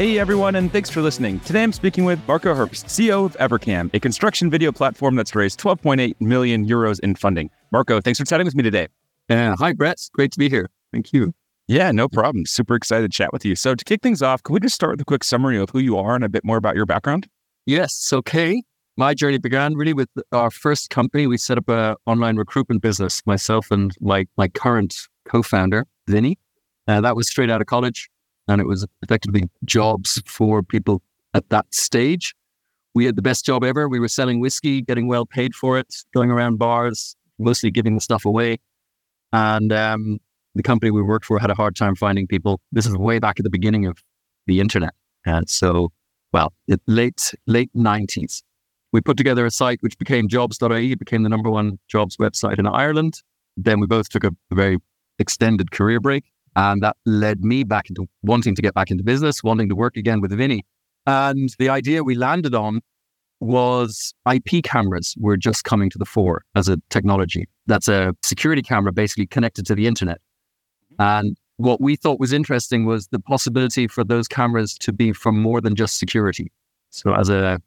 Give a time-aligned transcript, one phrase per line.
[0.00, 1.40] Hey everyone, and thanks for listening.
[1.40, 5.60] Today I'm speaking with Marco Herbst, CEO of Evercam, a construction video platform that's raised
[5.60, 7.50] 12.8 million euros in funding.
[7.70, 8.88] Marco, thanks for chatting with me today.
[9.28, 9.98] Uh, hi, Brett.
[10.14, 10.70] Great to be here.
[10.90, 11.34] Thank you.
[11.68, 12.46] Yeah, no problem.
[12.46, 13.54] Super excited to chat with you.
[13.54, 15.80] So, to kick things off, can we just start with a quick summary of who
[15.80, 17.28] you are and a bit more about your background?
[17.66, 18.10] Yes.
[18.10, 18.62] Okay.
[18.96, 21.26] My journey began really with our first company.
[21.26, 24.96] We set up an online recruitment business, myself and my, my current
[25.26, 26.38] co founder, Vinny.
[26.88, 28.08] Uh, that was straight out of college
[28.50, 31.02] and it was effectively jobs for people
[31.34, 32.34] at that stage.
[32.94, 33.88] We had the best job ever.
[33.88, 38.00] We were selling whiskey, getting well paid for it, going around bars, mostly giving the
[38.00, 38.58] stuff away.
[39.32, 40.18] And um,
[40.56, 42.60] the company we worked for had a hard time finding people.
[42.72, 43.98] This is way back at the beginning of
[44.48, 44.94] the internet.
[45.24, 45.92] And so,
[46.32, 46.52] well,
[46.88, 48.42] late late nineties,
[48.92, 50.92] we put together a site which became jobs.ie.
[50.92, 53.22] It became the number one jobs website in Ireland.
[53.56, 54.78] Then we both took a very
[55.20, 56.24] extended career break.
[56.56, 59.96] And that led me back into wanting to get back into business, wanting to work
[59.96, 60.64] again with Vinny.
[61.06, 62.80] And the idea we landed on
[63.40, 67.48] was IP cameras were just coming to the fore as a technology.
[67.66, 70.18] That's a security camera basically connected to the internet.
[70.98, 75.32] And what we thought was interesting was the possibility for those cameras to be for
[75.32, 76.52] more than just security.
[76.90, 77.60] So as a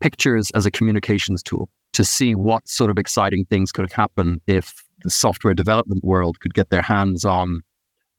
[0.00, 4.82] pictures as a communications tool to see what sort of exciting things could happen if
[5.02, 7.62] the software development world could get their hands on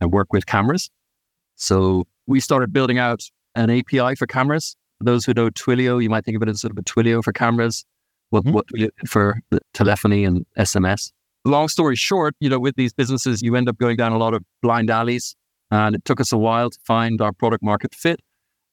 [0.01, 0.89] and work with cameras.
[1.55, 3.21] So we started building out
[3.55, 4.75] an API for cameras.
[4.97, 7.23] For those who know Twilio, you might think of it as sort of a Twilio
[7.23, 7.85] for cameras,
[8.31, 8.53] what, mm-hmm.
[8.53, 8.65] what
[9.07, 9.39] for
[9.73, 11.11] telephony and SMS.
[11.45, 14.33] Long story short, you know, with these businesses, you end up going down a lot
[14.33, 15.35] of blind alleys.
[15.71, 18.19] And it took us a while to find our product market fit.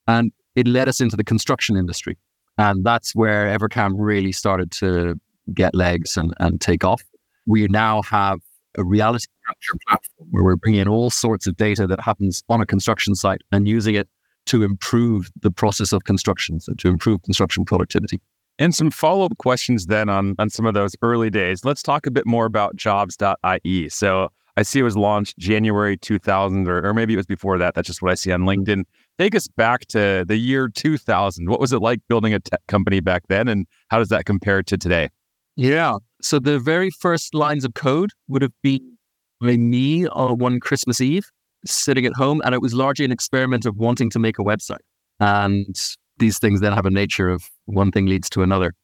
[0.06, 2.18] And it led us into the construction industry.
[2.58, 5.14] And that's where Evercam really started to
[5.54, 7.02] get legs and, and take off.
[7.46, 8.40] We now have
[8.76, 12.60] a reality capture platform where we're bringing in all sorts of data that happens on
[12.60, 14.08] a construction site and using it
[14.46, 18.20] to improve the process of construction, so to improve construction productivity.
[18.58, 21.64] And some follow up questions then on, on some of those early days.
[21.64, 23.88] Let's talk a bit more about jobs.ie.
[23.90, 27.74] So I see it was launched January 2000, or, or maybe it was before that.
[27.74, 28.62] That's just what I see on mm-hmm.
[28.62, 28.84] LinkedIn.
[29.16, 31.48] Take us back to the year 2000.
[31.48, 34.64] What was it like building a tech company back then, and how does that compare
[34.64, 35.10] to today?
[35.54, 35.98] Yeah.
[36.20, 38.97] So the very first lines of code would have been
[39.40, 41.28] by me on one Christmas Eve,
[41.64, 44.78] sitting at home, and it was largely an experiment of wanting to make a website.
[45.20, 45.76] And
[46.18, 48.74] these things then have a nature of one thing leads to another.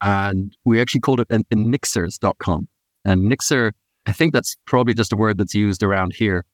[0.00, 2.68] And we actually called it an, an nixers.com.
[3.04, 3.72] And nixer,
[4.06, 6.44] I think that's probably just a word that's used around here.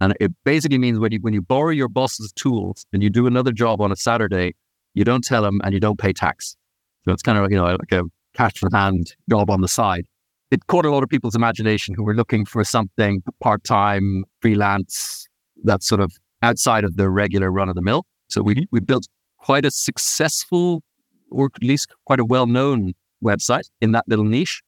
[0.00, 3.26] And it basically means when you when you borrow your boss's tools and you do
[3.26, 4.54] another job on a Saturday,
[4.94, 6.56] you don't tell him and you don't pay tax.
[7.04, 8.02] So it's kind of you know like a
[8.34, 10.06] cash for hand job on the side.
[10.54, 15.26] It caught a lot of people's imagination who were looking for something part time, freelance,
[15.64, 18.06] that's sort of outside of the regular run of the mill.
[18.28, 18.62] So we, mm-hmm.
[18.70, 20.84] we built quite a successful,
[21.32, 24.62] or at least quite a well known website in that little niche.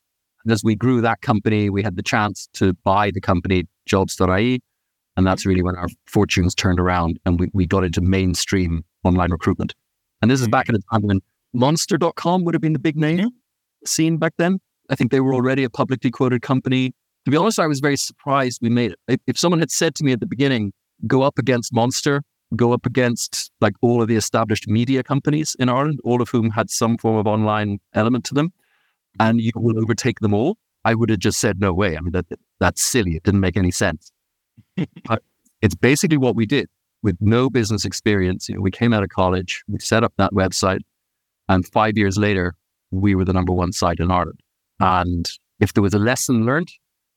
[0.44, 4.60] And as we grew that company, we had the chance to buy the company jobs.ie.
[5.16, 9.30] And that's really when our fortunes turned around and we, we got into mainstream online
[9.30, 9.72] recruitment.
[10.20, 11.20] And this is back at a time when
[11.52, 13.18] monster.com would have been the big name.
[13.18, 13.28] Mm-hmm
[14.18, 14.58] back then.
[14.90, 16.94] I think they were already a publicly quoted company.
[17.24, 19.20] To be honest, I was very surprised we made it.
[19.26, 20.72] If someone had said to me at the beginning,
[21.06, 22.22] go up against Monster,
[22.54, 26.50] go up against like all of the established media companies in Ireland, all of whom
[26.50, 28.52] had some form of online element to them,
[29.18, 31.96] and you will overtake them all, I would have just said, no way.
[31.96, 32.26] I mean, that,
[32.60, 33.16] that's silly.
[33.16, 34.12] It didn't make any sense.
[35.62, 36.68] it's basically what we did
[37.02, 38.48] with no business experience.
[38.48, 40.80] You know, we came out of college, we set up that website,
[41.48, 42.54] and five years later,
[42.92, 44.38] we were the number one site in Ireland.
[44.80, 45.28] And
[45.60, 46.68] if there was a lesson learned,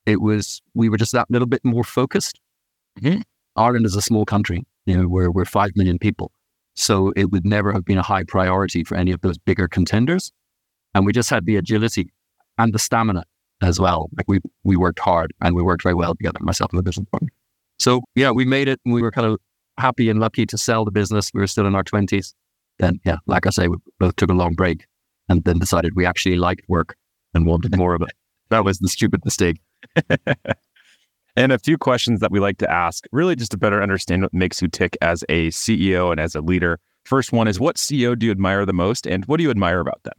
[0.06, 2.40] it was we were just that little bit more focused.
[3.02, 3.22] Mm-hmm.
[3.56, 6.32] Ireland is a small country, you know, we're, we're 5 million people.
[6.76, 10.32] So it would never have been a high priority for any of those bigger contenders.
[10.96, 12.12] And we just had the agility
[12.58, 13.26] and the stamina
[13.62, 14.10] as well.
[14.18, 17.06] Like we, we worked hard and we worked very well together, myself and the business
[17.12, 17.30] partner.
[17.80, 19.40] So yeah, we made it and we were kind of
[19.78, 21.32] happy and lucky to sell the business.
[21.34, 22.34] We were still in our 20s.
[22.80, 24.86] Then, yeah, like I say, we both took a long break
[25.28, 26.96] and then decided we actually liked work
[27.34, 28.12] and wanted more of it.
[28.50, 29.62] That was the stupid mistake.
[31.36, 34.34] and a few questions that we like to ask, really just to better understand what
[34.34, 36.80] makes you tick as a CEO and as a leader.
[37.06, 39.80] First one is what CEO do you admire the most and what do you admire
[39.80, 40.14] about them?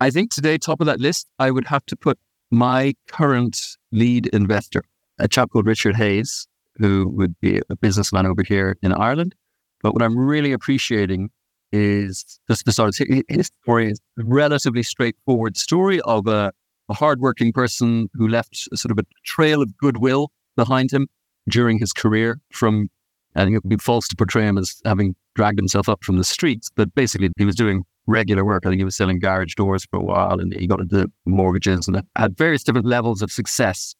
[0.00, 2.18] I think today, top of that list, I would have to put
[2.50, 4.84] my current lead investor,
[5.18, 6.46] a chap called Richard Hayes,
[6.76, 9.34] who would be a businessman over here in Ireland.
[9.82, 11.30] But what I'm really appreciating
[11.72, 16.52] is just the sort of his story is a relatively straightforward story of a,
[16.88, 21.08] a hardworking person who left sort of a trail of goodwill behind him
[21.48, 22.88] during his career from
[23.34, 26.18] I think it would be false to portray him as having dragged himself up from
[26.18, 28.66] the streets, but basically he was doing regular work.
[28.66, 31.88] I think he was selling garage doors for a while and he got into mortgages
[31.88, 33.94] and had various different levels of success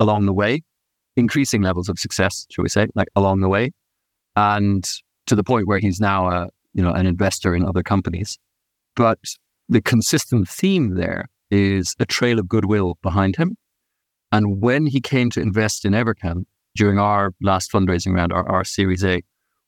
[0.00, 0.62] along the way,
[1.16, 3.70] increasing levels of success, shall we say, like along the way.
[4.34, 4.88] And
[5.26, 8.38] to the point where he's now a, you know, an investor in other companies.
[8.96, 9.18] But
[9.68, 13.56] the consistent theme there is a trail of goodwill behind him.
[14.30, 18.64] And when he came to invest in Evercam during our last fundraising round, our, our
[18.64, 19.22] Series A,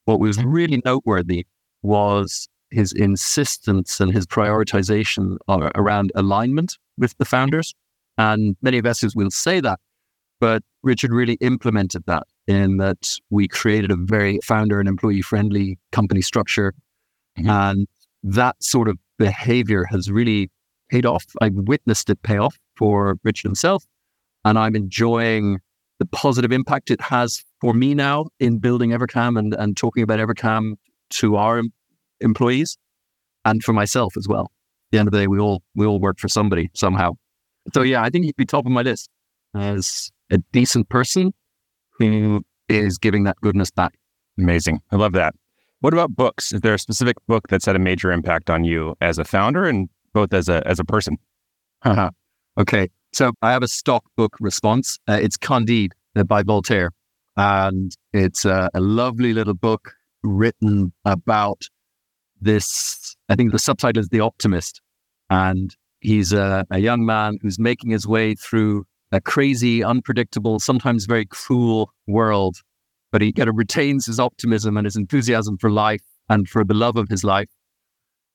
[0.07, 1.47] what was really noteworthy
[1.83, 7.75] was his insistence and his prioritization uh, around alignment with the founders.
[8.17, 9.81] And many investors will say that,
[10.41, 15.79] but Richard really implemented that in that we created a very founder and employee friendly
[15.93, 16.75] company structure.
[17.39, 17.51] Mm-hmm.
[17.51, 17.89] And
[18.23, 20.51] that sort of behavior has really
[20.91, 21.25] paid off.
[21.41, 23.85] I've witnessed it pay off for Richard himself.
[24.45, 25.61] And I'm enjoying
[25.99, 30.19] the positive impact it has for me now in building Evercam and, and talking about
[30.19, 30.75] Evercam
[31.11, 31.63] to our
[32.21, 32.77] employees
[33.45, 34.43] and for myself as well.
[34.43, 37.13] At the end of the day, we all we all work for somebody somehow.
[37.73, 39.09] So yeah, I think he'd be top of my list
[39.55, 41.33] as a decent person
[41.99, 43.95] who is giving that goodness back.
[44.39, 44.81] Amazing.
[44.91, 45.35] I love that.
[45.85, 46.51] What about books?
[46.51, 49.67] Is there a specific book that's had a major impact on you as a founder
[49.67, 51.19] and both as a as a person?
[52.59, 52.89] okay.
[53.13, 54.99] So I have a stock book response.
[55.07, 56.91] Uh, it's Candide uh, by Voltaire.
[57.37, 59.93] And it's a lovely little book
[60.23, 61.65] written about
[62.41, 63.15] this.
[63.29, 64.81] I think the subtitle is The Optimist.
[65.29, 71.05] And he's a, a young man who's making his way through a crazy, unpredictable, sometimes
[71.05, 72.57] very cruel world.
[73.15, 76.75] But he kind of retains his optimism and his enthusiasm for life and for the
[76.75, 77.49] love of his life.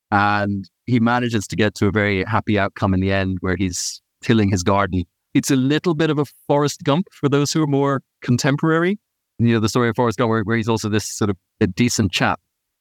[0.10, 4.02] And he manages to get to a very happy outcome in the end where he's
[4.22, 5.04] tilling his garden.
[5.34, 8.98] It's a little bit of a Forrest Gump for those who are more contemporary.
[9.38, 11.68] You know, the story of Forrest Gump, where, where he's also this sort of a
[11.68, 12.40] decent chap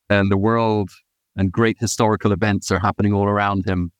[0.09, 0.91] and the world
[1.35, 3.91] and great historical events are happening all around him.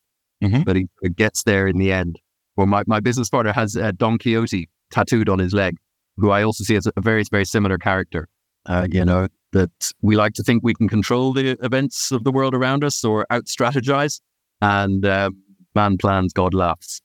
[0.41, 0.63] Mm-hmm.
[0.63, 0.87] But he
[1.17, 2.21] gets there in the end.
[2.57, 5.79] Well, my, my business partner has uh, Don Quixote tattooed on his leg,
[6.19, 8.29] who I also see as a very, very similar character.
[8.67, 12.33] Uh, you know, that we like to think we can control the events of the
[12.33, 14.21] world around us or out strategize.
[14.61, 15.31] And uh,
[15.75, 17.01] man plans, God laughs.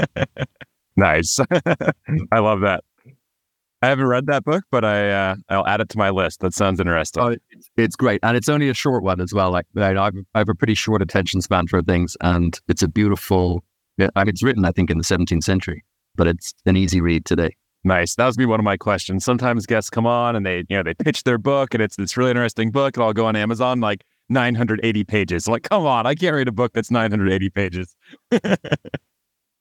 [0.96, 1.38] nice.
[2.32, 2.84] I love that.
[3.82, 6.40] I haven't read that book, but I uh, I'll add it to my list.
[6.40, 7.22] That sounds interesting.
[7.22, 9.50] Oh, it's, it's, great, and it's only a short one as well.
[9.50, 12.88] Like I, I've, I have a pretty short attention span for things, and it's a
[12.88, 13.64] beautiful.
[13.98, 15.84] I mean, it's written, I think, in the 17th century,
[16.14, 17.54] but it's an easy read today.
[17.82, 18.14] Nice.
[18.16, 19.24] That was be one of my questions.
[19.24, 22.16] Sometimes guests come on and they, you know, they pitch their book and it's this
[22.16, 25.48] really interesting book, and I'll go on Amazon like 980 pages.
[25.48, 27.96] Like, come on, I can't read a book that's 980 pages.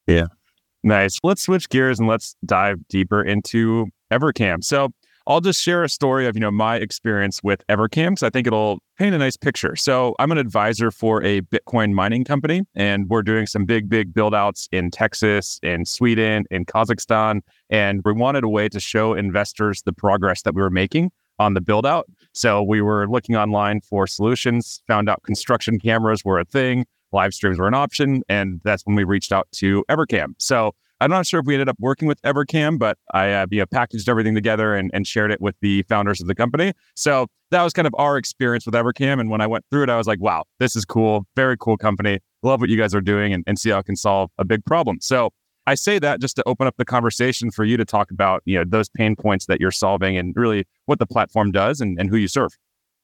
[0.07, 0.25] yeah.
[0.81, 1.19] Nice.
[1.23, 4.63] Let's switch gears and let's dive deeper into Evercam.
[4.63, 4.91] So
[5.29, 8.47] I'll just share a story of, you know, my experience with Evercam because I think
[8.47, 9.75] it'll paint a nice picture.
[9.75, 14.11] So I'm an advisor for a Bitcoin mining company, and we're doing some big, big
[14.11, 17.41] build outs in Texas, in Sweden, in Kazakhstan.
[17.69, 21.53] And we wanted a way to show investors the progress that we were making on
[21.53, 22.07] the build out.
[22.33, 27.35] So we were looking online for solutions, found out construction cameras were a thing, live
[27.35, 28.23] streams were an option.
[28.29, 30.33] And that's when we reached out to Evercam.
[30.39, 33.59] So I'm not sure if we ended up working with Evercam, but I uh, you
[33.59, 36.73] know, packaged everything together and, and shared it with the founders of the company.
[36.95, 39.19] So that was kind of our experience with Evercam.
[39.19, 41.25] And when I went through it, I was like, wow, this is cool.
[41.35, 42.19] Very cool company.
[42.43, 44.63] Love what you guys are doing and, and see how it can solve a big
[44.65, 44.97] problem.
[45.01, 45.31] So
[45.67, 48.57] I say that just to open up the conversation for you to talk about, you
[48.57, 52.09] know, those pain points that you're solving and really what the platform does and, and
[52.09, 52.57] who you serve.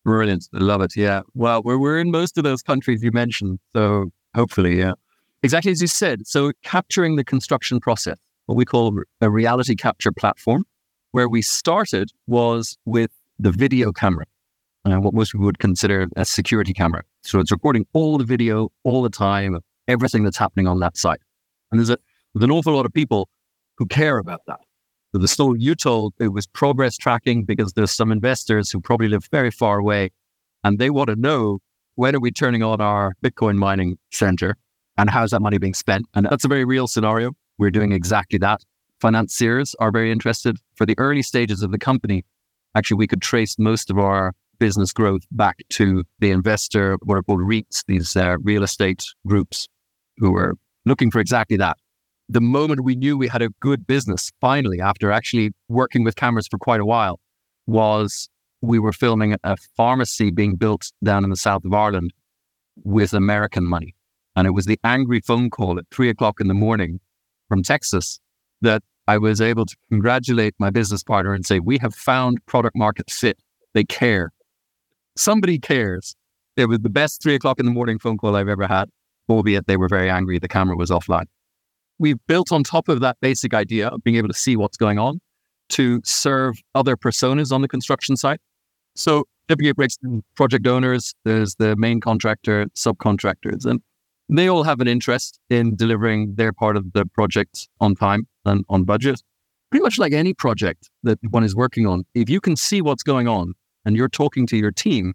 [0.03, 0.47] Brilliant.
[0.53, 0.95] I love it.
[0.95, 1.21] Yeah.
[1.33, 3.59] Well, we're, we're in most of those countries you mentioned.
[3.75, 4.93] So hopefully, yeah.
[5.45, 6.25] Exactly as you said.
[6.25, 10.65] So, capturing the construction process, what we call a reality capture platform,
[11.11, 14.25] where we started was with the video camera,
[14.85, 17.03] uh, what most people would consider a security camera.
[17.21, 21.19] So, it's recording all the video all the time, everything that's happening on that site.
[21.71, 21.99] And there's, a,
[22.33, 23.29] there's an awful lot of people
[23.77, 24.61] who care about that.
[25.11, 29.09] So, the story you told, it was progress tracking because there's some investors who probably
[29.09, 30.09] live very far away
[30.63, 31.59] and they want to know
[31.93, 34.57] when are we turning on our Bitcoin mining center
[34.97, 36.05] and how's that money being spent?
[36.13, 37.31] And that's a very real scenario.
[37.57, 38.61] We're doing exactly that.
[38.99, 40.57] Financiers are very interested.
[40.75, 42.25] For the early stages of the company,
[42.75, 47.23] actually, we could trace most of our business growth back to the investor, what are
[47.23, 49.67] called REITs, these uh, real estate groups
[50.17, 50.53] who were
[50.85, 51.77] looking for exactly that.
[52.29, 56.47] The moment we knew we had a good business, finally, after actually working with cameras
[56.47, 57.19] for quite a while,
[57.67, 58.29] was
[58.61, 62.13] we were filming a pharmacy being built down in the south of Ireland
[62.83, 63.93] with American money.
[64.36, 67.00] And it was the angry phone call at three o'clock in the morning
[67.48, 68.20] from Texas
[68.62, 72.75] that I was able to congratulate my business partner and say, We have found product
[72.75, 73.38] market fit.
[73.74, 74.32] They care.
[75.15, 76.15] Somebody cares.
[76.58, 78.89] It was the best three o'clock in the morning phone call I've ever had,
[79.30, 80.39] albeit they were very angry.
[80.39, 81.25] The camera was offline.
[82.00, 85.00] We've built on top of that basic idea of being able to see what's going
[85.00, 85.20] on
[85.70, 88.39] to serve other personas on the construction site.
[88.96, 89.98] So typically it breaks
[90.36, 93.82] project owners, there's the main contractor, subcontractors, and
[94.29, 98.65] they all have an interest in delivering their part of the project on time and
[98.70, 99.22] on budget.
[99.70, 103.03] Pretty much like any project that one is working on, if you can see what's
[103.03, 103.53] going on
[103.84, 105.13] and you're talking to your team,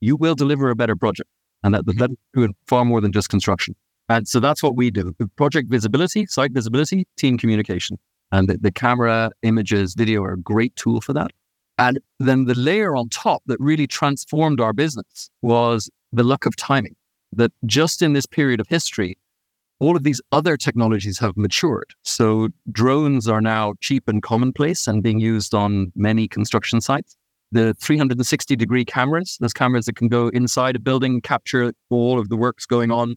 [0.00, 1.28] you will deliver a better project.
[1.62, 3.76] And that, that do far more than just construction.
[4.08, 5.14] And so that's what we do.
[5.36, 7.98] Project visibility, site visibility, team communication.
[8.32, 11.30] And the, the camera, images, video are a great tool for that.
[11.78, 16.56] And then the layer on top that really transformed our business was the luck of
[16.56, 16.96] timing
[17.32, 19.18] that just in this period of history,
[19.80, 21.92] all of these other technologies have matured.
[22.04, 27.16] So drones are now cheap and commonplace and being used on many construction sites.
[27.50, 32.28] The 360 degree cameras, those cameras that can go inside a building, capture all of
[32.28, 33.16] the works going on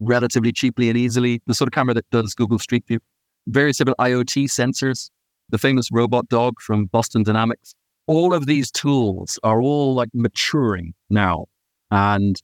[0.00, 1.40] relatively cheaply and easily.
[1.46, 2.98] The sort of camera that does Google Street View.
[3.46, 5.10] various simple IoT sensors,
[5.48, 7.74] the famous robot dog from Boston Dynamics.
[8.06, 11.46] All of these tools are all like maturing now.
[11.90, 12.40] And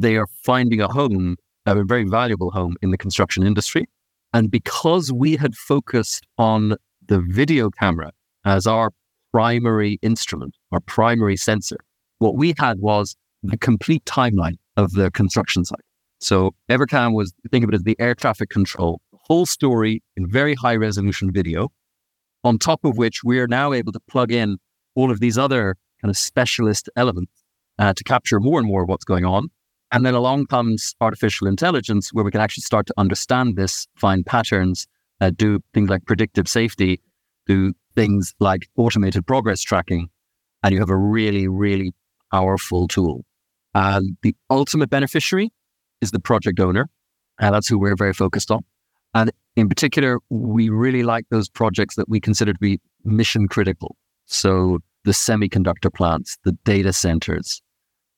[0.00, 3.88] they are finding a home, a very valuable home in the construction industry.
[4.32, 6.76] And because we had focused on
[7.06, 8.12] the video camera
[8.44, 8.92] as our
[9.32, 11.78] primary instrument, our primary sensor,
[12.18, 15.80] what we had was the complete timeline of the construction site.
[16.20, 20.54] So Evercam was, think of it as the air traffic control, whole story in very
[20.54, 21.70] high resolution video,
[22.44, 24.58] on top of which we are now able to plug in
[24.94, 27.32] all of these other kind of specialist elements
[27.78, 29.48] uh, to capture more and more of what's going on.
[29.92, 34.24] And then along comes artificial intelligence, where we can actually start to understand this, find
[34.24, 34.86] patterns,
[35.20, 37.00] uh, do things like predictive safety,
[37.46, 40.08] do things like automated progress tracking,
[40.62, 41.92] and you have a really, really
[42.30, 43.24] powerful tool.
[43.74, 45.52] And the ultimate beneficiary
[46.00, 46.88] is the project owner.
[47.38, 48.64] And that's who we're very focused on.
[49.14, 53.96] And in particular, we really like those projects that we consider to be mission critical.
[54.26, 57.62] So the semiconductor plants, the data centers,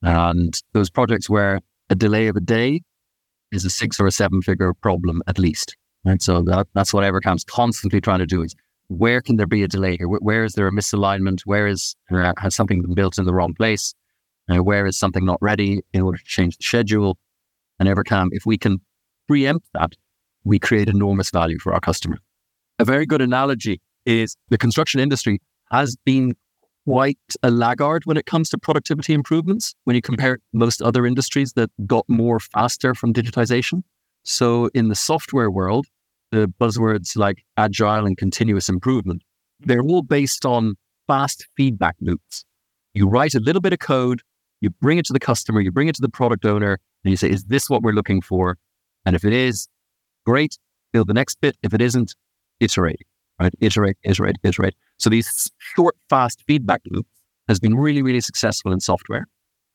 [0.03, 2.81] and those projects where a delay of a day
[3.51, 5.75] is a six or a seven figure problem at least.
[6.05, 6.21] Right.
[6.21, 8.53] So that, that's what Evercam's constantly trying to do is
[8.87, 10.07] where can there be a delay here?
[10.07, 11.41] Where is there a misalignment?
[11.45, 13.93] Where is uh, has something been built in the wrong place?
[14.51, 17.17] Uh, where is something not ready in order to change the schedule?
[17.79, 18.81] And Evercam, if we can
[19.27, 19.93] preempt that,
[20.43, 22.17] we create enormous value for our customer.
[22.79, 25.41] A very good analogy is the construction industry
[25.71, 26.35] has been
[26.85, 30.13] quite a laggard when it comes to productivity improvements when you mm-hmm.
[30.13, 33.83] compare most other industries that got more faster from digitization.
[34.23, 35.85] So in the software world,
[36.31, 39.23] the buzzwords like agile and continuous improvement,
[39.59, 40.75] they're all based on
[41.07, 42.45] fast feedback loops.
[42.93, 44.21] You write a little bit of code,
[44.61, 47.17] you bring it to the customer, you bring it to the product owner, and you
[47.17, 48.57] say, is this what we're looking for?
[49.05, 49.67] And if it is,
[50.25, 50.57] great,
[50.93, 51.57] build the next bit.
[51.63, 52.15] If it isn't,
[52.59, 53.01] iterate
[53.39, 53.53] right?
[53.59, 54.75] Iterate, iterate, iterate.
[54.97, 57.09] So these short, fast feedback loops
[57.47, 59.27] has been really, really successful in software.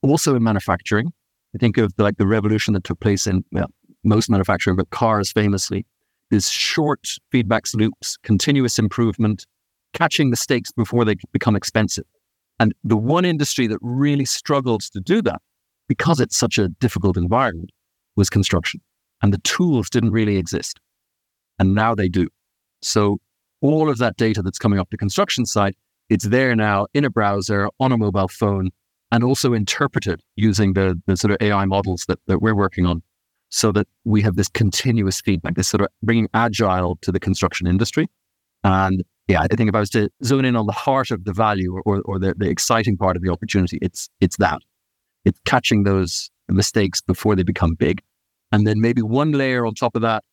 [0.03, 1.12] Also in manufacturing.
[1.55, 3.71] I think of like the revolution that took place in well,
[4.05, 5.87] most manufacturing, but cars famously.
[6.31, 9.47] These short feedback loops, continuous improvement,
[9.95, 12.05] catching mistakes before they become expensive.
[12.61, 15.41] And the one industry that really struggled to do that
[15.88, 17.71] because it's such a difficult environment
[18.17, 18.81] was construction.
[19.23, 20.79] And the tools didn't really exist.
[21.59, 22.29] And now they do.
[22.83, 23.19] So
[23.61, 25.77] all of that data that's coming off the construction site,
[26.09, 28.71] it's there now in a browser, on a mobile phone,
[29.12, 33.03] and also interpreted using the, the sort of AI models that, that we're working on
[33.50, 37.67] so that we have this continuous feedback, this sort of bringing agile to the construction
[37.67, 38.07] industry.
[38.65, 41.33] And yeah, I think if I was to zone in on the heart of the
[41.33, 44.61] value or, or, or the, the exciting part of the opportunity, it's, it's that.
[45.25, 48.03] It's catching those mistakes before they become big.
[48.53, 50.25] And then maybe one layer on top of that,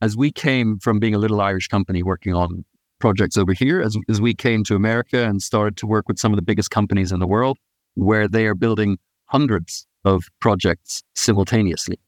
[0.00, 2.64] as we came from being a little Irish company working on
[3.02, 6.32] projects over here as, as we came to America and started to work with some
[6.32, 7.58] of the biggest companies in the world
[7.94, 11.98] where they are building hundreds of projects simultaneously.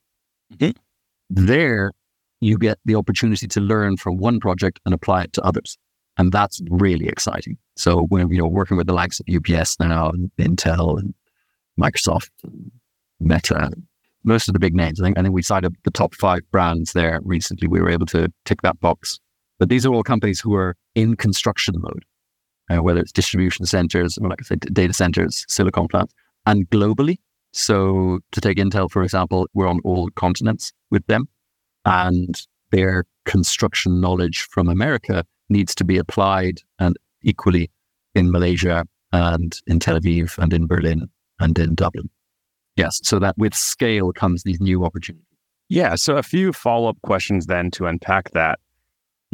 [0.55, 0.71] Mm-hmm.
[1.29, 1.93] There,
[2.41, 5.77] you get the opportunity to learn from one project and apply it to others.
[6.17, 7.59] And that's really exciting.
[7.77, 11.13] So when, you know, working with the likes of UPS now and Intel and
[11.79, 12.71] Microsoft, and
[13.19, 13.73] Meta,
[14.23, 15.01] most of the big names.
[15.01, 17.67] I think, I think we cited the top five brands there recently.
[17.67, 19.19] We were able to tick that box.
[19.59, 22.05] But these are all companies who are in construction mode,
[22.71, 26.15] uh, whether it's distribution centers, or like I said, data centers, silicon plants,
[26.47, 27.19] and globally.
[27.53, 31.29] So to take Intel, for example, we're on all continents with them
[31.85, 32.41] and
[32.73, 37.71] their construction knowledge from America needs to be applied and equally
[38.15, 41.09] in Malaysia and in Tel Aviv and in Berlin
[41.39, 42.11] and in Dublin.
[42.77, 43.01] Yes.
[43.05, 45.27] So that with scale comes these new opportunities.
[45.69, 45.95] Yeah.
[45.95, 48.59] So a few follow up questions then to unpack that.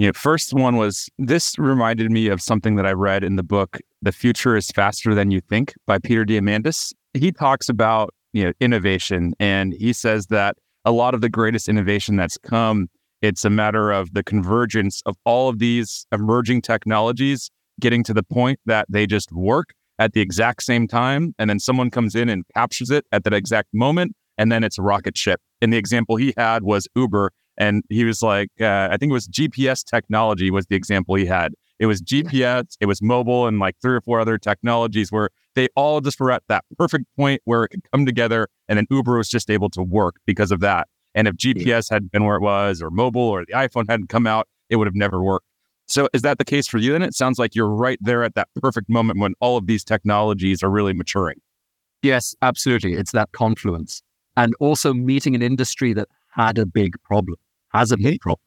[0.07, 3.79] Know, first one was this reminded me of something that I read in the book,
[4.01, 6.95] The Future is Faster Than You Think by Peter Diamandis.
[7.13, 11.69] He talks about, you know, innovation and he says that a lot of the greatest
[11.69, 12.89] innovation that's come,
[13.21, 18.23] it's a matter of the convergence of all of these emerging technologies getting to the
[18.23, 21.35] point that they just work at the exact same time.
[21.39, 24.13] And then someone comes in and captures it at that exact moment.
[24.39, 25.41] And then it's a rocket ship.
[25.61, 27.33] And the example he had was Uber.
[27.61, 31.27] And he was like, uh, I think it was GPS technology was the example he
[31.27, 31.53] had.
[31.79, 35.69] It was GPS, it was mobile, and like three or four other technologies where they
[35.77, 38.49] all just were at that perfect point where it could come together.
[38.67, 40.89] And then Uber was just able to work because of that.
[41.15, 44.27] And if GPS hadn't been where it was, or mobile, or the iPhone hadn't come
[44.27, 45.47] out, it would have never worked.
[45.87, 46.93] So is that the case for you?
[46.93, 49.85] Then it sounds like you're right there at that perfect moment when all of these
[49.85, 51.41] technologies are really maturing.
[52.03, 52.95] Yes, absolutely.
[52.95, 54.03] It's that confluence.
[54.37, 57.37] And also meeting an industry that had a big problem,
[57.73, 58.41] has a big problem.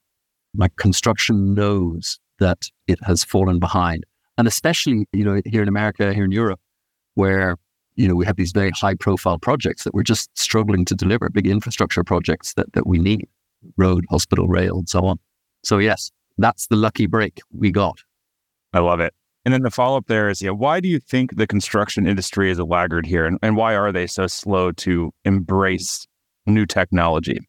[0.56, 4.06] Like construction knows that it has fallen behind.
[4.38, 6.60] And especially, you know, here in America, here in Europe,
[7.16, 7.58] where,
[7.96, 11.30] you know, we have these very high profile projects that we're just struggling to deliver,
[11.30, 13.28] big infrastructure projects that, that we need,
[13.78, 15.20] road, hospital, rail, and so on.
[15.64, 18.00] So yes, that's the lucky break we got.
[18.74, 19.14] I love it.
[19.46, 22.50] And then the follow up there is, yeah, why do you think the construction industry
[22.50, 23.26] is a laggard here?
[23.26, 26.08] And, and why are they so slow to embrace
[26.46, 27.40] new technology?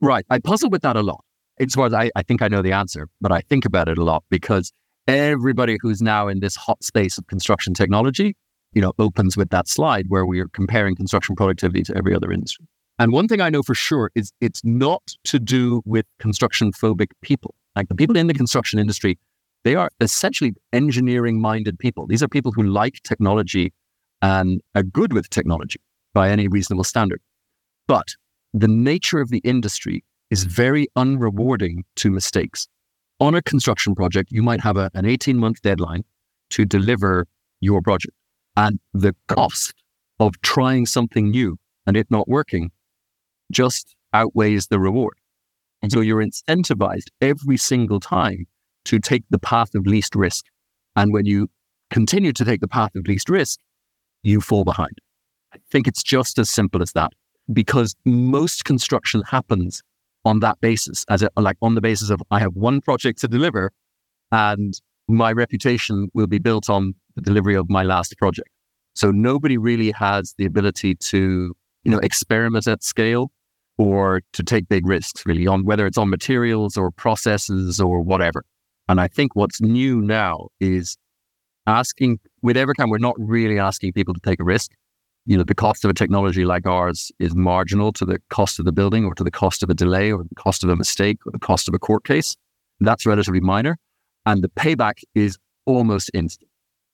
[0.00, 0.24] Right.
[0.30, 1.24] I puzzle with that a lot.
[1.58, 4.04] As far I, I think I know the answer, but I think about it a
[4.04, 4.72] lot because
[5.08, 8.36] everybody who's now in this hot space of construction technology,
[8.72, 12.30] you know, opens with that slide where we are comparing construction productivity to every other
[12.30, 12.66] industry.
[12.98, 17.08] And one thing I know for sure is it's not to do with construction phobic
[17.22, 17.54] people.
[17.74, 19.18] Like the people in the construction industry,
[19.64, 22.06] they are essentially engineering minded people.
[22.06, 23.72] These are people who like technology
[24.22, 25.80] and are good with technology
[26.14, 27.20] by any reasonable standard.
[27.86, 28.14] But
[28.56, 32.66] the nature of the industry is very unrewarding to mistakes.
[33.20, 36.04] On a construction project, you might have a, an 18 month deadline
[36.50, 37.26] to deliver
[37.60, 38.14] your project.
[38.56, 39.74] And the cost
[40.18, 42.70] of trying something new and it not working
[43.52, 45.18] just outweighs the reward.
[45.82, 48.46] And so you're incentivized every single time
[48.86, 50.46] to take the path of least risk.
[50.96, 51.48] And when you
[51.90, 53.60] continue to take the path of least risk,
[54.22, 54.98] you fall behind.
[55.52, 57.12] I think it's just as simple as that
[57.52, 59.82] because most construction happens
[60.24, 63.28] on that basis, as it, like on the basis of I have one project to
[63.28, 63.72] deliver
[64.32, 64.74] and
[65.08, 68.48] my reputation will be built on the delivery of my last project.
[68.94, 71.54] So nobody really has the ability to,
[71.84, 73.30] you know, experiment at scale
[73.78, 78.44] or to take big risks really on whether it's on materials or processes or whatever.
[78.88, 80.96] And I think what's new now is
[81.66, 84.72] asking with Evercam, we're not really asking people to take a risk.
[85.28, 88.64] You know, the cost of a technology like ours is marginal to the cost of
[88.64, 91.18] the building or to the cost of a delay or the cost of a mistake
[91.26, 92.36] or the cost of a court case.
[92.78, 93.76] That's relatively minor.
[94.24, 96.48] And the payback is almost instant.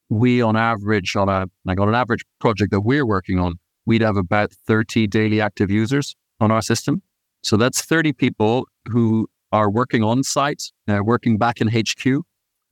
[0.09, 4.03] We on average on a like on an average project that we're working on, we'd
[4.03, 7.03] have about 30 daily active users on our system.
[7.42, 12.25] So that's 30 people who are working on site, uh, working back in HQ,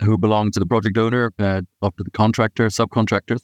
[0.02, 3.42] who belong to the project owner, uh, up to the contractor, subcontractors,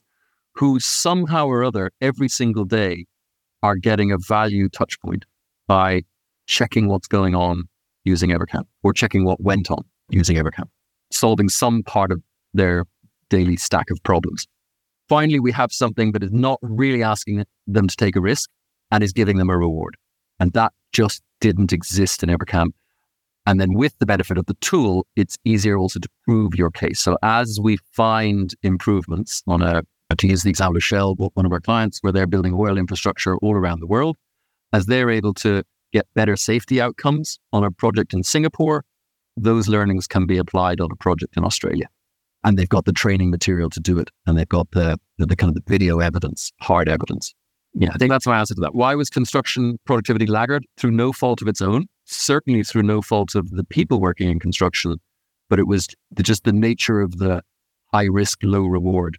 [0.56, 3.06] who somehow or other every single day
[3.62, 5.24] are getting a value touch point
[5.66, 6.02] by
[6.46, 7.64] checking what's going on
[8.04, 10.68] using Evercam or checking what went on using Evercam,
[11.10, 12.22] solving some part of
[12.54, 12.84] their
[13.28, 14.46] daily stack of problems.
[15.08, 18.50] Finally, we have something that is not really asking them to take a risk
[18.90, 19.96] and is giving them a reward.
[20.40, 22.68] And that just didn't exist in Evercam.
[23.46, 27.00] And then with the benefit of the tool, it's easier also to prove your case.
[27.00, 29.82] So as we find improvements on a,
[30.16, 33.36] to use the example of Shell, one of our clients, where they're building oil infrastructure
[33.38, 34.16] all around the world,
[34.72, 38.84] as they're able to get better safety outcomes on a project in Singapore,
[39.36, 41.88] those learnings can be applied on a project in Australia.
[42.44, 44.10] And they've got the training material to do it.
[44.26, 47.34] And they've got the, the, the kind of the video evidence, hard evidence
[47.78, 48.74] yeah, I think that's my answer to that.
[48.74, 50.64] Why was construction productivity laggard?
[50.78, 54.40] Through no fault of its own, certainly through no fault of the people working in
[54.40, 54.96] construction,
[55.50, 57.42] but it was the, just the nature of the
[57.92, 59.18] high risk, low reward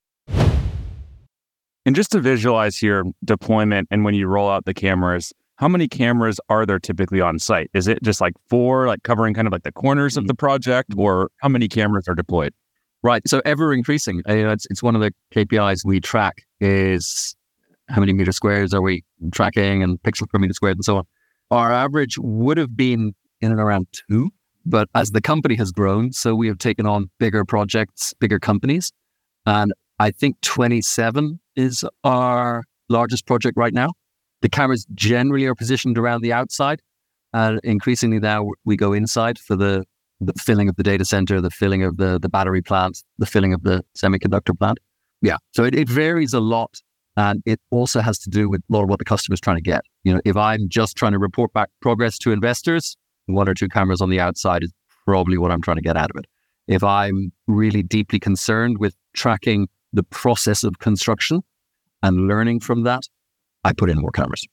[1.85, 5.87] And just to visualize your deployment and when you roll out the cameras, how many
[5.87, 7.69] cameras are there typically on site?
[7.73, 10.27] Is it just like four, like covering kind of like the corners of mm-hmm.
[10.27, 12.53] the project, or how many cameras are deployed?
[13.03, 13.27] Right.
[13.27, 14.21] So ever increasing.
[14.27, 17.35] You know, it's, it's one of the KPIs we track is
[17.89, 21.03] how many meter squares are we tracking and pixel per meter squared and so on.
[21.49, 24.29] Our average would have been in and around two,
[24.65, 28.91] but as the company has grown, so we have taken on bigger projects, bigger companies.
[29.45, 33.89] And I think 27 is our largest project right now.
[34.41, 36.81] The cameras generally are positioned around the outside.
[37.33, 39.85] And increasingly now we go inside for the,
[40.19, 43.53] the filling of the data center, the filling of the, the battery plant, the filling
[43.53, 44.79] of the semiconductor plant.
[45.21, 45.37] Yeah.
[45.51, 46.81] So it, it varies a lot.
[47.15, 49.57] And it also has to do with a lot of what the customer is trying
[49.57, 49.81] to get.
[50.03, 53.69] You know, if I'm just trying to report back progress to investors, one or two
[53.69, 54.73] cameras on the outside is
[55.05, 56.25] probably what I'm trying to get out of it.
[56.67, 61.41] If I'm really deeply concerned with tracking the process of construction
[62.03, 63.03] and learning from that,
[63.63, 64.45] I put in more cameras.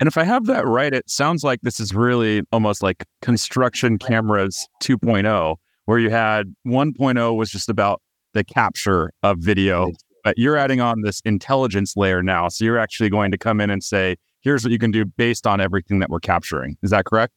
[0.00, 3.98] And if I have that right, it sounds like this is really almost like construction
[3.98, 8.00] cameras 2.0, where you had 1.0 was just about
[8.32, 9.92] the capture of video,
[10.24, 12.48] but you're adding on this intelligence layer now.
[12.48, 15.46] So you're actually going to come in and say, here's what you can do based
[15.46, 16.76] on everything that we're capturing.
[16.82, 17.34] Is that correct?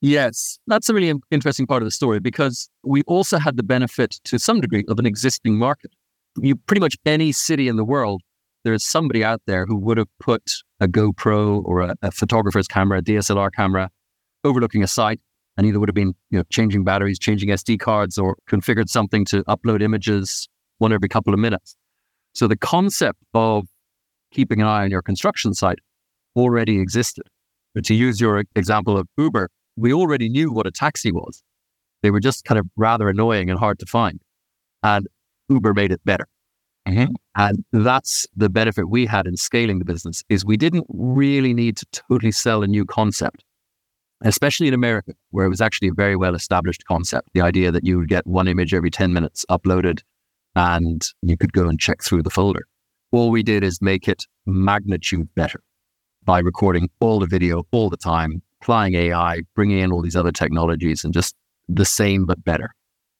[0.00, 4.18] Yes, that's a really interesting part of the story because we also had the benefit
[4.24, 5.92] to some degree of an existing market.
[6.36, 8.22] You pretty much any city in the world
[8.64, 10.42] there's somebody out there who would have put
[10.80, 13.90] a GoPro or a, a, photographer's camera, a DSLR camera,
[14.44, 15.20] overlooking a site,
[15.56, 19.24] and either would have been you know changing batteries, changing SD cards, or configured something
[19.26, 21.76] to upload images one every couple of minutes.
[22.34, 23.66] So the concept of
[24.30, 25.78] keeping an eye on your construction site
[26.36, 27.24] already existed.
[27.74, 31.42] But to use your example of Uber, we already knew what a taxi was.
[32.02, 34.20] They were just kind of rather annoying and hard to find.
[34.82, 35.06] And
[35.50, 36.26] Uber made it better.
[36.88, 37.12] Mm-hmm.
[37.36, 41.76] And that's the benefit we had in scaling the business is we didn't really need
[41.76, 43.44] to totally sell a new concept,
[44.22, 47.28] especially in America, where it was actually a very well established concept.
[47.34, 50.00] The idea that you would get one image every 10 minutes uploaded
[50.56, 52.66] and you could go and check through the folder.
[53.12, 55.60] All we did is make it magnitude better
[56.24, 60.32] by recording all the video all the time, applying AI, bringing in all these other
[60.32, 61.34] technologies and just
[61.68, 62.74] the same but better.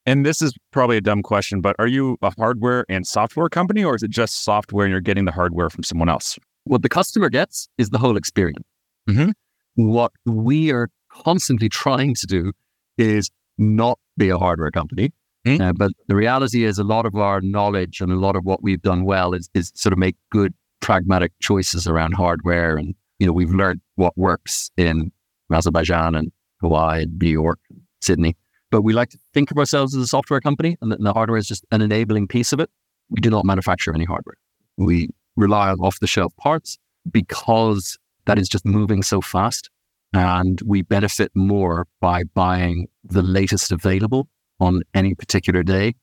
[0.06, 3.84] And this is probably a dumb question, but are you a hardware and software company,
[3.84, 6.38] or is it just software and you're getting the hardware from someone else?
[6.64, 8.64] What the customer gets is the whole experience.
[9.08, 9.30] Mm-hmm.
[9.74, 12.52] What we are constantly trying to do
[12.96, 15.12] is not be a hardware company.
[15.46, 15.62] Mm-hmm.
[15.62, 18.62] Uh, but the reality is, a lot of our knowledge and a lot of what
[18.62, 22.76] we've done well is, is sort of make good, pragmatic choices around hardware.
[22.76, 25.12] And, you know, we've learned what works in
[25.52, 27.58] Azerbaijan and Hawaii and New York,
[28.00, 28.36] Sydney.
[28.70, 31.48] But we like to think of ourselves as a software company, and the hardware is
[31.48, 32.70] just an enabling piece of it.
[33.10, 34.36] We do not manufacture any hardware.
[34.76, 36.78] We rely on off the shelf parts
[37.10, 39.70] because that is just moving so fast.
[40.12, 44.28] And we benefit more by buying the latest available
[44.58, 45.94] on any particular day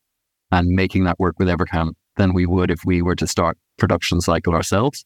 [0.51, 4.21] and making that work with Evercam than we would if we were to start production
[4.21, 5.05] cycle ourselves.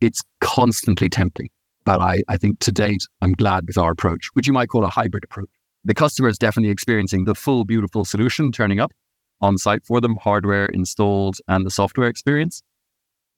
[0.00, 1.48] It's constantly tempting.
[1.84, 4.84] But I, I think to date, I'm glad with our approach, which you might call
[4.84, 5.48] a hybrid approach
[5.84, 8.92] the customer is definitely experiencing the full beautiful solution turning up
[9.40, 12.62] on site for them, hardware installed and the software experience.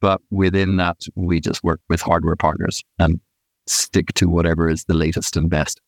[0.00, 3.20] But within that, we just work with hardware partners and
[3.66, 5.80] stick to whatever is the latest and best.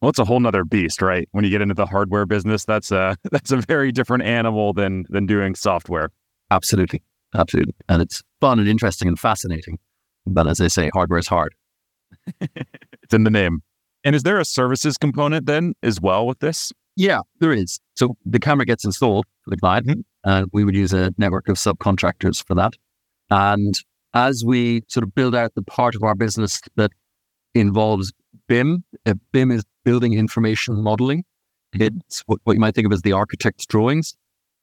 [0.00, 1.28] Well, it's a whole nother beast, right?
[1.32, 5.06] When you get into the hardware business, that's a that's a very different animal than
[5.08, 6.10] than doing software.
[6.50, 7.02] Absolutely,
[7.34, 9.78] absolutely, and it's fun and interesting and fascinating.
[10.26, 11.54] But as they say, hardware is hard.
[12.40, 13.62] it's in the name.
[14.04, 16.72] And is there a services component then as well with this?
[16.96, 17.80] Yeah, there is.
[17.96, 20.00] So the camera gets installed for the client, mm-hmm.
[20.24, 22.74] and we would use a network of subcontractors for that.
[23.30, 23.74] And
[24.12, 26.92] as we sort of build out the part of our business that
[27.54, 28.12] involves
[28.46, 31.24] BIM, uh, BIM is building information modeling.
[31.74, 31.98] Mm-hmm.
[31.98, 34.14] It's what, what, you might think of as the architect's drawings,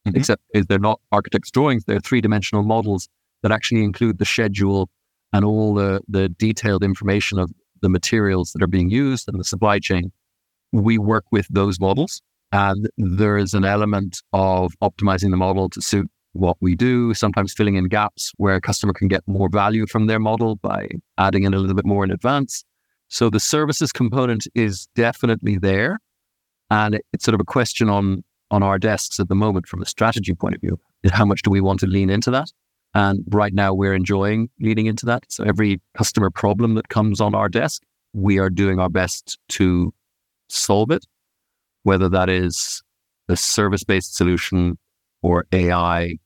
[0.08, 0.18] mm-hmm.
[0.18, 1.84] except they're not architect's drawings.
[1.86, 3.10] They're three dimensional models
[3.44, 4.90] that actually include the schedule
[5.34, 9.44] and all the, the detailed information of the materials that are being used and the
[9.44, 10.12] supply chain,
[10.72, 12.22] we work with those models.
[12.52, 17.54] And there is an element of optimizing the model to suit what we do, sometimes
[17.54, 21.44] filling in gaps where a customer can get more value from their model by adding
[21.44, 22.64] in a little bit more in advance.
[23.08, 26.00] So the services component is definitely there.
[26.70, 29.86] And it's sort of a question on, on our desks at the moment from a
[29.86, 30.80] strategy point of view.
[31.12, 32.52] How much do we want to lean into that?
[32.94, 35.24] And right now we're enjoying leading into that.
[35.30, 37.82] So every customer problem that comes on our desk,
[38.14, 39.94] we are doing our best to
[40.50, 41.06] solve it,
[41.84, 42.82] whether that is
[43.30, 44.78] a service based solution
[45.22, 46.18] or AI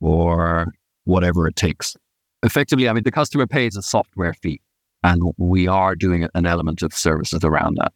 [0.00, 0.72] or
[1.04, 1.96] whatever it takes.
[2.42, 4.60] Effectively, I mean, the customer pays a software fee,
[5.02, 7.92] and we are doing an element of services around that.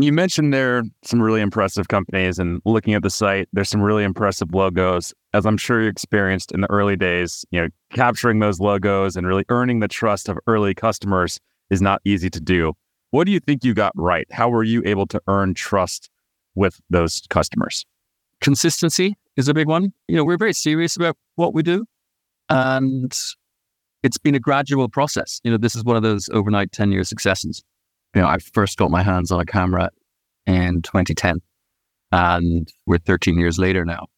[0.00, 3.80] You mentioned there are some really impressive companies, and looking at the site, there's some
[3.80, 5.12] really impressive logos.
[5.34, 9.26] As I'm sure you experienced in the early days, you know, capturing those logos and
[9.26, 12.74] really earning the trust of early customers is not easy to do.
[13.10, 14.26] What do you think you got right?
[14.30, 16.10] How were you able to earn trust
[16.54, 17.84] with those customers?
[18.40, 19.92] Consistency is a big one.
[20.06, 21.86] You know, we're very serious about what we do.
[22.50, 23.12] And
[24.02, 25.40] it's been a gradual process.
[25.42, 27.64] You know, this is one of those overnight 10 year successes.
[28.18, 29.90] You know, I first got my hands on a camera
[30.44, 31.40] in 2010
[32.10, 34.08] and we're 13 years later now.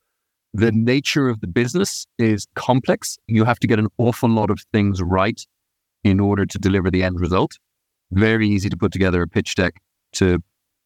[0.54, 3.18] The nature of the business is complex.
[3.26, 5.38] You have to get an awful lot of things right
[6.02, 7.58] in order to deliver the end result.
[8.10, 9.74] Very easy to put together a pitch deck
[10.12, 10.38] to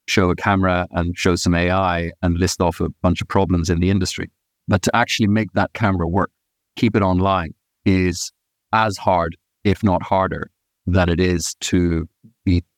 [0.09, 3.79] show a camera and show some AI and list off a bunch of problems in
[3.79, 4.29] the industry.
[4.67, 6.33] But to actually make that camera work,
[6.75, 8.33] keep it online is
[8.73, 10.51] as hard, if not harder,
[10.85, 12.09] than it is to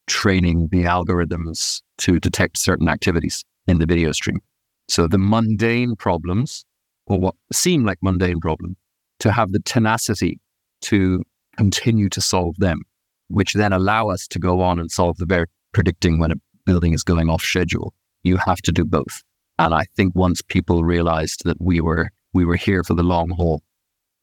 [0.07, 4.41] training the algorithms to detect certain activities in the video stream.
[4.89, 6.65] So the mundane problems,
[7.07, 8.77] or what seem like mundane problems,
[9.21, 10.41] to have the tenacity
[10.83, 11.23] to
[11.57, 12.83] continue to solve them,
[13.29, 16.93] which then allow us to go on and solve the very predicting when a building
[16.93, 17.95] is going off schedule.
[18.23, 19.23] You have to do both.
[19.59, 23.31] And I think once people realized that we were we were here for the long
[23.31, 23.63] haul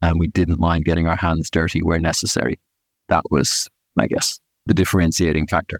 [0.02, 2.60] and we didn't mind getting our hands dirty where necessary,
[3.10, 3.68] that was,
[3.98, 5.80] I guess, the differentiating factor.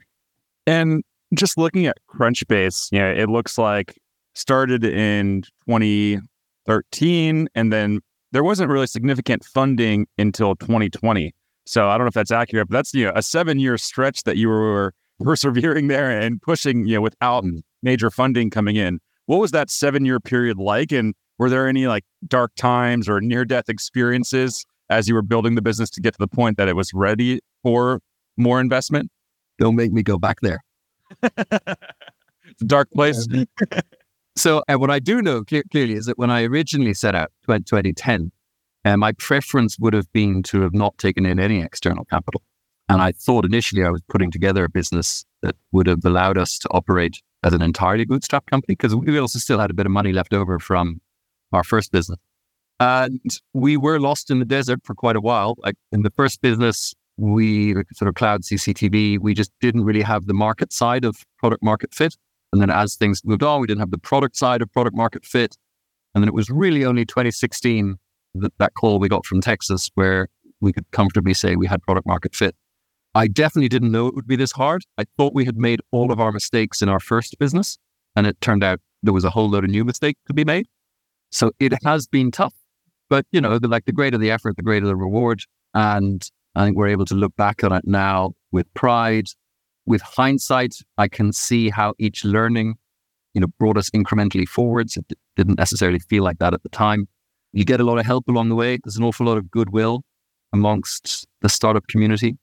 [0.66, 3.98] And just looking at Crunchbase, you know, it looks like
[4.36, 8.00] started in 2013 and then
[8.32, 11.34] there wasn't really significant funding until 2020.
[11.66, 14.24] So I don't know if that's accurate, but that's you know a seven year stretch
[14.24, 17.62] that you were persevering there and pushing, you know, without mm.
[17.82, 19.00] major funding coming in.
[19.28, 20.92] What was that seven year period like?
[20.92, 25.56] And were there any like dark times or near death experiences as you were building
[25.56, 28.00] the business to get to the point that it was ready for
[28.38, 29.10] more investment?
[29.60, 30.64] Don't make me go back there.
[31.22, 33.28] it's a dark place.
[34.36, 38.32] so, and what I do know clearly is that when I originally set out 2010,
[38.86, 42.42] uh, my preference would have been to have not taken in any external capital.
[42.90, 46.60] And I thought initially I was putting together a business that would have allowed us
[46.60, 49.92] to operate as an entirely bootstrap company because we also still had a bit of
[49.92, 51.02] money left over from
[51.52, 52.20] our first business.
[52.80, 53.22] And
[53.54, 55.56] we were lost in the desert for quite a while.
[55.60, 60.26] Like in the first business, we sort of cloud CCTV, we just didn't really have
[60.26, 62.16] the market side of product market fit.
[62.52, 65.26] And then as things moved on, we didn't have the product side of product market
[65.26, 65.56] fit.
[66.14, 67.98] And then it was really only 2016
[68.36, 70.28] that, that call we got from Texas where
[70.62, 72.56] we could comfortably say we had product market fit.
[73.16, 74.84] I definitely didn't know it would be this hard.
[74.98, 77.78] I thought we had made all of our mistakes in our first business,
[78.16, 80.68] and it turned out there was a whole load of new mistakes to be made.
[81.32, 82.54] So it has been tough,
[83.10, 85.42] but you know, the, like the greater the effort, the greater the reward.
[85.76, 89.28] And I think we're able to look back on it now with pride.
[89.86, 92.76] With hindsight, I can see how each learning,
[93.34, 94.96] you know, brought us incrementally forwards.
[94.96, 97.08] It didn't necessarily feel like that at the time.
[97.52, 98.80] You get a lot of help along the way.
[98.84, 100.04] There's an awful lot of goodwill
[100.54, 102.38] amongst the startup community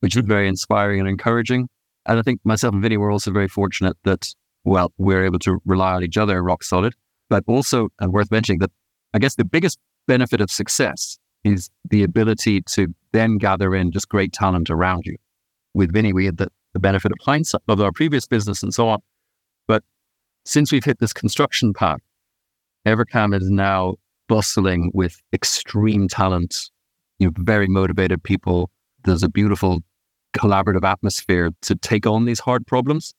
[0.00, 1.68] which was very inspiring and encouraging.
[2.06, 5.58] And I think myself and Vinny were also very fortunate that, well, we're able to
[5.64, 6.94] rely on each other rock solid.
[7.28, 8.72] But also, and worth mentioning, that
[9.14, 14.08] I guess the biggest benefit of success is the ability to then gather in just
[14.08, 15.16] great talent around you.
[15.74, 18.88] With Vinny, we had the, the benefit of hindsight of our previous business and so
[18.88, 19.00] on.
[19.66, 19.82] But
[20.44, 22.00] since we've hit this construction path,
[22.86, 23.96] Evercam is now
[24.28, 26.70] bustling with extreme talent,
[27.18, 28.70] you know, very motivated people.
[29.04, 29.80] There's a beautiful
[30.36, 33.12] collaborative atmosphere to take on these hard problems.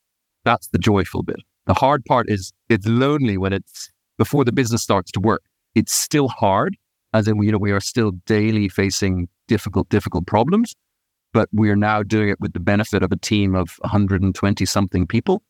[0.46, 1.42] That's the joyful bit.
[1.68, 5.44] The hard part is it's lonely when it's before the business starts to work.
[5.76, 6.76] It's still hard,
[7.14, 10.76] as in, you know, we are still daily facing difficult, difficult problems,
[11.34, 15.08] but we are now doing it with the benefit of a team of 120 something
[15.08, 15.44] people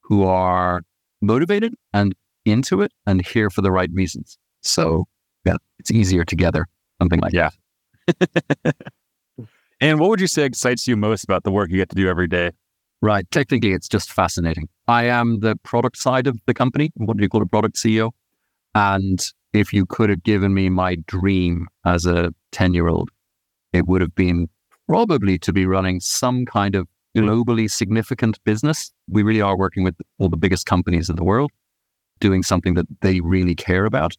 [0.00, 0.82] who are
[1.20, 2.14] motivated and
[2.44, 4.38] into it and here for the right reasons.
[4.62, 5.06] So,
[5.44, 6.66] yeah, it's easier together,
[7.00, 7.50] something like yeah.
[9.80, 12.08] And what would you say excites you most about the work you get to do
[12.08, 12.52] every day?
[13.02, 13.30] Right.
[13.30, 14.68] Technically, it's just fascinating.
[14.88, 16.90] I am the product side of the company.
[16.96, 18.12] What do you call a product CEO?
[18.74, 19.20] And
[19.54, 23.10] if you could have given me my dream as a 10 year old,
[23.72, 24.48] it would have been
[24.88, 26.86] probably to be running some kind of
[27.16, 28.92] globally significant business.
[29.08, 31.52] We really are working with all the biggest companies in the world,
[32.20, 34.14] doing something that they really care about.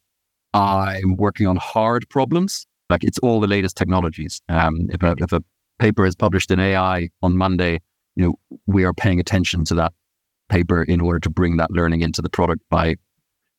[0.54, 4.40] I'm working on hard problems, like it's all the latest technologies.
[4.48, 5.44] Um, if, a, if a
[5.78, 7.82] paper is published in AI on Monday,
[8.14, 9.92] you know, we are paying attention to that
[10.48, 12.96] paper in order to bring that learning into the product by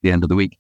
[0.02, 0.58] the end of the week.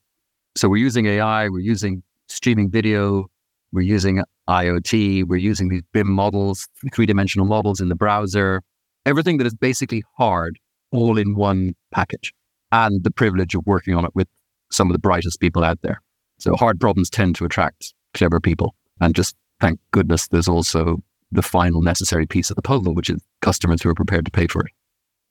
[0.58, 3.28] So we're using AI, we're using streaming video,
[3.72, 8.63] we're using IoT, we're using these BIM models, three dimensional models in the browser,
[9.06, 10.58] everything that is basically hard,
[10.91, 12.34] all in one package,
[12.72, 14.28] and the privilege of working on it with
[14.72, 16.02] some of the brightest people out there.
[16.39, 18.74] So hard problems tend to attract clever people.
[19.00, 23.22] And just thank goodness there's also the final necessary piece of the puzzle, which is
[23.43, 24.72] customers who are prepared to pay for it.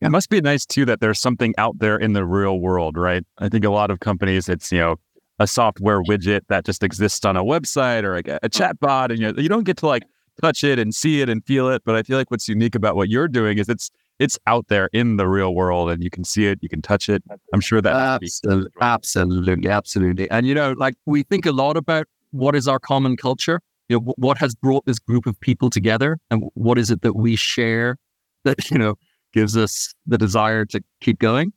[0.00, 3.24] It must be nice too that there's something out there in the real world, right?
[3.38, 4.96] I think a lot of companies, it's, you know,
[5.38, 8.48] a software widget that just exists on a website or like a, a oh.
[8.48, 10.04] chat bot and you, you don't get to like
[10.40, 11.82] touch it and see it and feel it.
[11.84, 14.88] But I feel like what's unique about what you're doing is it's it's out there
[14.92, 17.22] in the real world and you can see it, you can touch it.
[17.52, 20.30] I'm sure that absolutely, absolutely, absolutely.
[20.30, 23.60] And you know, like we think a lot about what is our common culture.
[23.88, 27.14] You know, what has brought this group of people together, and what is it that
[27.14, 27.98] we share
[28.44, 28.96] that you know
[29.32, 31.52] gives us the desire to keep going.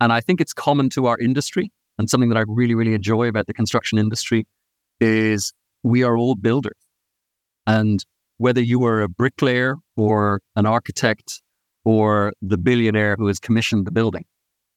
[0.00, 1.72] And I think it's common to our industry.
[1.98, 4.46] And something that I really, really enjoy about the construction industry
[5.00, 6.76] is we are all builders.
[7.66, 8.04] And
[8.38, 11.40] whether you are a bricklayer or an architect
[11.84, 14.24] or the billionaire who has commissioned the building,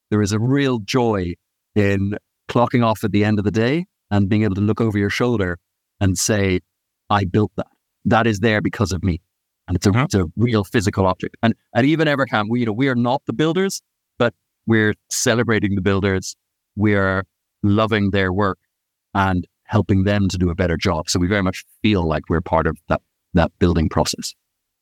[0.10, 1.34] there is a real joy
[1.75, 4.97] in clocking off at the end of the day and being able to look over
[4.97, 5.60] your shoulder
[5.99, 6.62] and say,
[7.10, 7.67] I built that.
[8.05, 9.21] That is there because of me.
[9.67, 10.05] And it's a, uh-huh.
[10.05, 11.38] it's a real physical object.
[11.43, 13.82] And at even Evercam, we, you know, we are not the builders,
[14.17, 14.34] but
[14.65, 16.36] we're celebrating the builders
[16.79, 17.25] we are
[17.61, 18.57] loving their work
[19.13, 21.09] and helping them to do a better job.
[21.09, 23.01] So we very much feel like we're part of that
[23.33, 24.33] that building process.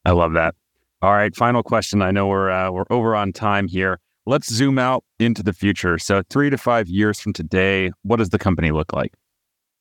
[0.05, 0.55] I love that.
[1.01, 2.01] All right, final question.
[2.01, 3.99] I know we're uh, we're over on time here.
[4.25, 5.97] Let's zoom out into the future.
[5.97, 9.13] So 3 to 5 years from today, what does the company look like?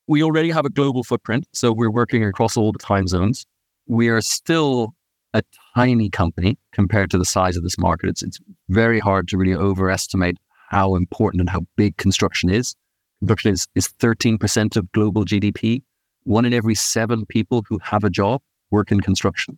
[0.07, 3.45] We already have a global footprint, so we're working across all the time zones.
[3.87, 4.93] We are still
[5.33, 5.43] a
[5.75, 8.09] tiny company compared to the size of this market.
[8.09, 12.75] It's it's very hard to really overestimate how important and how big construction is.
[13.19, 15.81] Construction is, is 13% of global GDP.
[16.23, 19.57] One in every seven people who have a job work in construction.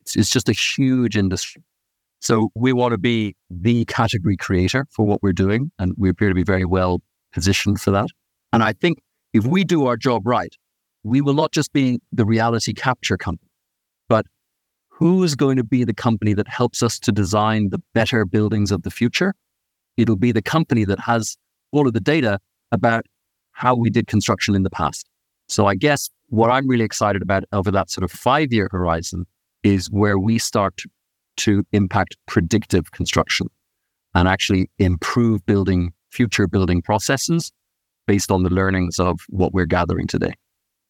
[0.00, 1.62] It's, it's just a huge industry.
[2.20, 6.28] So we want to be the category creator for what we're doing, and we appear
[6.28, 7.00] to be very well
[7.32, 8.08] positioned for that.
[8.52, 8.98] And I think
[9.32, 10.52] if we do our job right,
[11.04, 13.50] we will not just be the reality capture company,
[14.08, 14.26] but
[14.88, 18.72] who is going to be the company that helps us to design the better buildings
[18.72, 19.34] of the future
[19.98, 21.36] It'll be the company that has
[21.72, 22.38] all of the data
[22.72, 23.04] about
[23.52, 25.06] how we did construction in the past.
[25.48, 29.26] So I guess what I'm really excited about over that sort of five year horizon
[29.62, 30.80] is where we start
[31.38, 33.48] to impact predictive construction
[34.14, 37.52] and actually improve building future building processes
[38.06, 40.32] based on the learnings of what we're gathering today.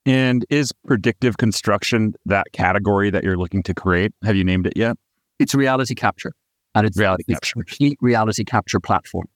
[0.07, 4.13] And is predictive construction that category that you're looking to create?
[4.23, 4.97] Have you named it yet?
[5.39, 6.33] It's reality capture
[6.79, 7.53] and it's reality it's capture.
[7.55, 9.29] complete reality capture platform.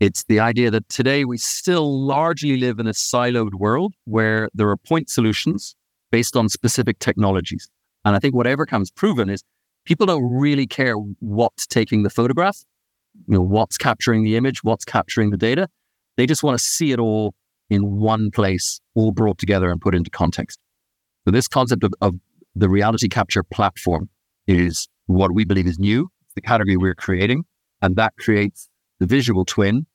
[0.00, 4.68] It's the idea that today we still largely live in a siloed world where there
[4.68, 5.74] are point solutions
[6.12, 7.68] based on specific technologies.
[8.04, 9.42] And I think whatever comes proven is
[9.84, 12.58] people don't really care what's taking the photograph,
[13.26, 15.68] you know, what's capturing the image, what's capturing the data.
[16.16, 17.34] They just want to see it all
[17.68, 20.60] in one place, all brought together and put into context.
[21.24, 22.14] So this concept of, of
[22.54, 24.08] the reality capture platform
[24.46, 26.08] is what we believe is new
[26.38, 27.44] the category we're creating.
[27.82, 28.68] And that creates
[29.00, 29.86] the visual twin,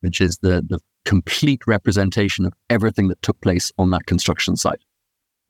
[0.00, 4.80] which is the, the complete representation of everything that took place on that construction site.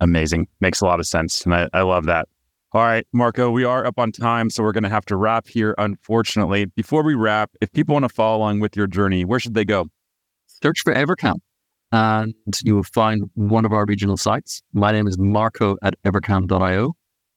[0.01, 0.49] Amazing.
[0.61, 1.45] Makes a lot of sense.
[1.45, 2.29] And I, I love that.
[2.73, 5.49] All right, Marco, we are up on time, so we're going to have to wrap
[5.49, 6.67] here, unfortunately.
[6.67, 9.65] Before we wrap, if people want to follow along with your journey, where should they
[9.65, 9.89] go?
[10.47, 11.39] Search for Evercam,
[11.91, 12.33] and
[12.63, 14.63] you will find one of our regional sites.
[14.73, 16.95] My name is marco at evercam.io.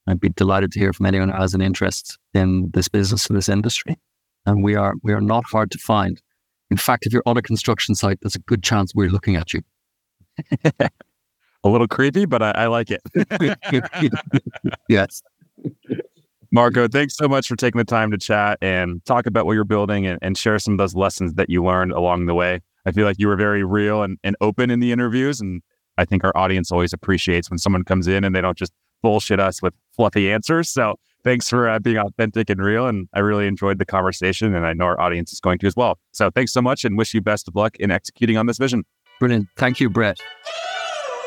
[0.08, 3.38] I'd be delighted to hear from anyone who has an interest in this business and
[3.38, 3.97] this industry.
[4.45, 6.22] And we are we are not hard to find.
[6.70, 9.54] In fact, if you're on a construction site, there's a good chance we're looking at
[9.54, 9.62] you.
[11.64, 13.01] a little creepy, but I, I like it.
[14.89, 15.22] yes.
[16.51, 19.64] Marco, thanks so much for taking the time to chat and talk about what you're
[19.64, 22.60] building and, and, share some of those lessons that you learned along the way.
[22.86, 25.41] I feel like you were very real and, and open in the interviews.
[25.41, 25.64] And
[25.97, 28.72] I think our audience always appreciates when someone comes in and they don't just
[29.04, 30.70] bullshit us with fluffy answers.
[30.70, 32.88] So thanks for uh, being authentic and real.
[32.88, 35.76] And I really enjoyed the conversation, and I know our audience is going to as
[35.76, 35.99] well.
[36.12, 38.84] So thanks so much, and wish you best of luck in executing on this vision.
[39.20, 39.47] Brilliant.
[39.56, 40.20] Thank you, Brett.